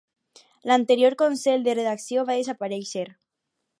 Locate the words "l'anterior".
0.69-1.15